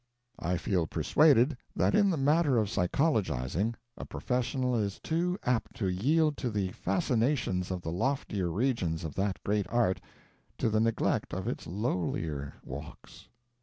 [0.39, 5.89] I feel persuaded that in the matter of psychologizing, a professional is too apt to
[5.89, 10.01] yield to the fascinations of the loftier regions of that great art,
[10.57, 13.27] to the neglect of its lowlier walks.